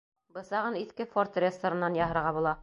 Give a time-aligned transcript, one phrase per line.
[0.37, 2.57] Бысағын иҫке «Форд» рессорынан яһарға була.